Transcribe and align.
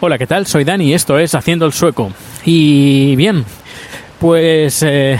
Hola, 0.00 0.16
¿qué 0.16 0.26
tal? 0.26 0.46
Soy 0.46 0.64
Dani 0.64 0.86
y 0.86 0.94
esto 0.94 1.18
es 1.18 1.34
Haciendo 1.34 1.66
el 1.66 1.74
Sueco. 1.74 2.10
Y 2.46 3.16
bien, 3.16 3.44
pues 4.18 4.82
eh, 4.82 5.18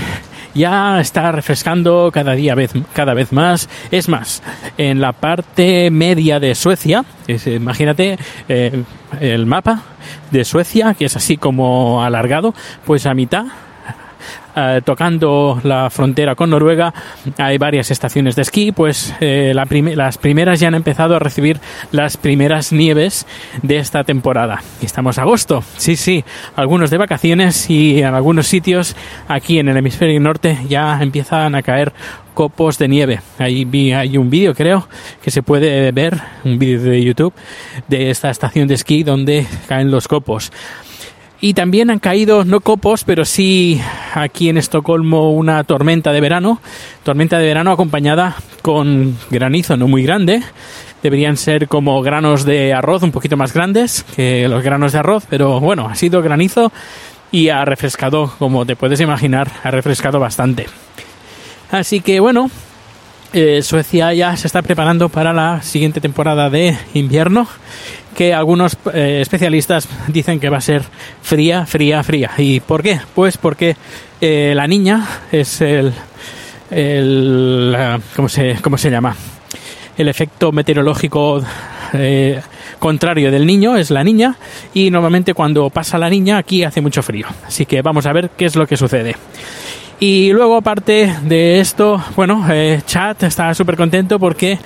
ya 0.55 1.01
está 1.01 1.33
refrescando 1.33 2.11
cada 2.13 2.33
día 2.33 2.55
vez, 2.55 2.73
cada 2.93 3.15
vez 3.15 3.33
más. 3.33 3.69
Es 3.91 4.09
más, 4.09 4.43
en 4.77 5.01
la 5.01 5.13
parte 5.13 5.91
media 5.91 6.41
de 6.41 6.55
Suecia, 6.55 7.05
imagínate 7.47 8.19
eh, 8.49 8.83
el 9.21 9.47
mapa 9.47 9.83
de 10.31 10.45
Suecia, 10.45 10.95
que 10.95 11.07
es 11.07 11.17
así 11.17 11.37
como 11.37 12.03
alargado, 12.03 12.55
pues 12.85 13.07
a 13.07 13.15
mitad 13.15 13.47
eh, 14.59 14.83
tocando 14.83 15.61
la 15.63 15.89
frontera 15.91 16.35
con 16.35 16.51
Noruega 16.51 16.93
hay 17.37 17.59
varias 17.59 17.91
estaciones 17.91 18.35
de 18.35 18.43
esquí, 18.43 18.73
pues 18.73 19.15
eh, 19.21 19.53
las 19.55 20.19
primeras 20.19 20.61
ya 20.61 20.69
han 20.69 20.75
empezado 20.75 21.15
a 21.15 21.19
recibir 21.19 21.61
las 21.93 22.17
primeras 22.17 22.73
nieves 22.73 23.27
de 23.63 23.79
esta 23.79 24.05
temporada. 24.05 24.63
Estamos 24.83 25.19
a 25.19 25.23
agosto, 25.23 25.63
sí, 25.77 25.97
sí, 25.97 26.25
algunos 26.57 26.91
de 26.91 26.99
vacaciones 26.99 27.71
y 27.71 28.01
en 28.01 28.15
algunos 28.15 28.47
sitios 28.47 28.97
aquí 29.29 29.59
en 29.59 29.69
el 29.69 29.77
hemisferio 29.77 30.19
norte 30.21 30.59
ya 30.69 30.99
empiezan 31.01 31.55
a 31.55 31.63
caer 31.63 31.93
copos 32.35 32.79
de 32.79 32.89
nieve. 32.89 33.21
Ahí 33.39 33.67
hay 33.93 34.17
un 34.17 34.31
vídeo, 34.31 34.55
creo, 34.55 34.89
que 35.23 35.31
se 35.31 35.43
puede 35.43 35.91
ver, 35.93 36.19
un 36.45 36.59
vídeo 36.59 36.81
de 36.81 37.03
YouTube, 37.03 37.35
de 37.89 38.11
esta 38.11 38.31
estación 38.31 38.69
de 38.69 38.75
esquí 38.75 39.03
donde 39.03 39.47
caen 39.69 39.91
los 39.91 40.09
copos. 40.09 40.53
Y 41.41 41.55
también 41.55 41.91
han 41.91 42.01
caído, 42.01 42.45
no 42.45 42.61
copos, 42.61 43.05
pero 43.05 43.25
sí 43.25 43.81
aquí 44.15 44.49
en 44.49 44.59
Estocolmo 44.59 45.31
una 45.31 45.63
tormenta 45.63 46.11
de 46.13 46.21
verano. 46.21 46.61
Tormenta 47.05 47.39
de 47.39 47.47
verano 47.47 47.71
acompañada 47.71 48.37
con 48.61 49.17
granizo 49.31 49.77
no 49.77 49.87
muy 49.87 50.03
grande. 50.03 50.43
Deberían 51.01 51.37
ser 51.37 51.69
como 51.69 52.03
granos 52.03 52.45
de 52.45 52.75
arroz 52.75 53.05
un 53.05 53.13
poquito 53.13 53.37
más 53.37 53.55
grandes 53.55 54.05
que 54.17 54.49
los 54.49 54.65
granos 54.65 54.93
de 54.93 54.99
arroz, 54.99 55.27
pero 55.31 55.61
bueno, 55.61 55.89
ha 55.89 55.95
sido 55.95 56.23
granizo 56.23 56.73
y 57.31 57.51
ha 57.51 57.65
refrescado, 57.65 58.33
como 58.41 58.67
te 58.67 58.75
puedes 58.75 59.01
imaginar, 59.01 59.49
ha 59.63 59.71
refrescado 59.71 60.19
bastante. 60.19 60.67
Así 61.71 62.01
que 62.01 62.19
bueno, 62.19 62.51
eh, 63.33 63.63
Suecia 63.63 64.13
ya 64.13 64.37
se 64.37 64.49
está 64.49 64.63
preparando 64.63 65.09
para 65.09 65.33
la 65.33 65.63
siguiente 65.63 66.01
temporada 66.01 66.51
de 66.51 66.77
invierno, 66.95 67.47
que 68.19 68.35
algunos 68.35 68.77
eh, 68.95 69.21
especialistas 69.23 69.89
dicen 70.09 70.41
que 70.41 70.49
va 70.51 70.57
a 70.57 70.61
ser 70.61 70.83
fría, 71.23 71.65
fría, 71.67 72.03
fría. 72.03 72.33
¿Y 72.37 72.59
por 72.59 72.83
qué? 72.83 73.01
Pues 73.15 73.39
porque 73.39 73.77
eh, 74.21 74.55
la 74.57 74.67
niña 74.67 75.07
es 75.31 75.61
el, 75.61 75.93
el 76.69 77.77
¿cómo 78.17 78.29
se, 78.29 78.57
cómo 78.61 78.77
se 78.77 78.91
llama? 78.91 79.15
El 79.97 80.09
efecto 80.09 80.51
meteorológico 80.51 81.41
eh, 81.93 82.41
contrario 82.81 83.31
del 83.31 83.47
niño 83.47 83.77
es 83.77 83.93
la 83.93 84.03
niña 84.03 84.35
y 84.75 84.91
normalmente 84.91 85.33
cuando 85.33 85.71
pasa 85.71 85.97
la 85.97 86.11
niña 86.11 86.39
aquí 86.39 86.65
hace 86.65 86.81
mucho 86.81 87.05
frío. 87.05 87.29
Así 87.47 87.67
que 87.67 87.83
vamos 87.83 88.05
a 88.07 88.13
ver 88.13 88.31
qué 88.37 88.47
es 88.47 88.57
lo 88.57 88.67
que 88.67 88.77
sucede. 88.77 89.15
Y 90.01 90.33
luego, 90.33 90.57
aparte 90.57 91.13
de 91.23 91.59
esto, 91.59 92.01
bueno, 92.15 92.47
eh, 92.49 92.83
Chat 92.87 93.25
está 93.25 93.53
súper 93.53 93.77
contento 93.77 94.21
porque 94.21 94.57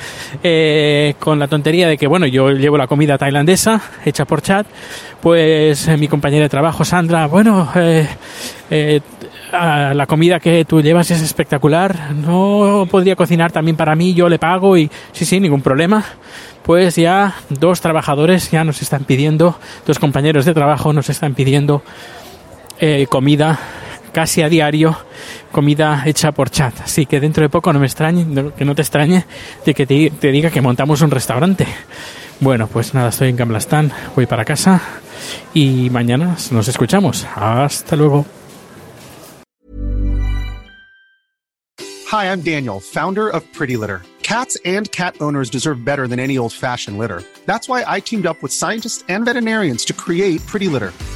eh, 0.43 1.15
con 1.19 1.39
la 1.39 1.49
tontería 1.49 1.89
de 1.89 1.97
que, 1.97 2.07
bueno, 2.07 2.27
yo 2.27 2.51
llevo 2.51 2.77
la 2.77 2.87
comida 2.87 3.17
tailandesa 3.17 3.81
hecha 4.05 4.27
por 4.27 4.43
Chat, 4.43 4.67
pues 5.23 5.89
eh, 5.89 5.97
mi 5.97 6.09
compañera 6.09 6.43
de 6.43 6.49
trabajo, 6.51 6.85
Sandra, 6.85 7.29
bueno, 7.29 7.71
eh, 7.77 8.07
eh, 8.71 9.01
la 9.53 10.05
comida 10.07 10.39
que 10.39 10.67
tú 10.67 10.83
llevas 10.83 11.11
es 11.11 11.23
espectacular, 11.23 12.13
no 12.13 12.87
podría 12.91 13.17
cocinar 13.17 13.53
también 13.53 13.77
para 13.77 13.95
mí, 13.95 14.13
yo 14.13 14.29
le 14.29 14.39
pago 14.39 14.77
y 14.77 14.91
sí, 15.13 15.25
sí, 15.25 15.41
ningún 15.41 15.63
problema. 15.63 16.05
Pues 16.63 16.97
ya 16.97 17.37
dos 17.49 17.81
trabajadores 17.81 18.51
ya 18.51 18.65
nos 18.65 18.83
están 18.83 19.05
pidiendo, 19.05 19.59
dos 19.87 19.99
compañeros 19.99 20.45
de 20.45 20.55
trabajo 20.55 20.93
nos 20.93 21.09
están 21.09 21.35
pidiendo 21.35 21.83
comida 23.09 23.61
casi 24.13 24.43
a 24.43 24.49
diario, 24.49 24.97
comida 25.53 26.03
hecha 26.05 26.33
por 26.33 26.51
chat. 26.51 26.81
Así 26.81 27.07
que 27.07 27.21
dentro 27.21 27.43
de 27.43 27.49
poco 27.49 27.73
no 27.73 27.79
me 27.79 27.87
extrañe, 27.87 28.27
que 28.57 28.65
no 28.65 28.75
te 28.75 28.83
extrañe 28.83 29.25
de 29.65 29.75
que 29.75 29.87
te, 29.87 30.33
diga 30.33 30.51
que 30.51 30.61
montamos 30.61 31.03
un 31.03 31.11
restaurante. 31.11 31.67
Bueno, 32.41 32.67
pues 32.67 32.95
nada, 32.95 33.11
estoy 33.11 33.29
en 33.29 33.37
Gamblastán, 33.37 33.93
voy 34.17 34.27
para 34.27 34.45
casa 34.45 34.81
y 35.55 35.91
mañana 35.91 36.37
nos 36.51 36.67
escuchamos. 36.67 37.27
Hasta 37.37 37.95
luego. 37.95 38.27
Hi, 42.11 42.27
I'm 42.27 42.43
Daniel, 42.43 42.81
founder 42.81 43.29
of 43.29 43.43
Pretty 43.55 43.77
Litter. 43.77 44.03
Cats 44.23 44.59
and 44.65 44.91
cat 44.93 45.15
owners 45.21 45.51
deserve 45.51 45.85
better 45.85 46.07
than 46.07 46.19
any 46.19 46.37
old 46.37 46.53
fashioned 46.53 46.99
litter. 46.99 47.23
That's 47.47 47.69
why 47.69 47.85
I 47.87 48.01
teamed 48.01 48.27
up 48.27 48.43
with 48.43 48.53
scientists 48.53 49.05
and 49.09 49.25
veterinarians 49.25 49.85
to 49.87 49.93
create 49.93 50.47
Pretty 50.47 50.69
Litter. 50.69 50.93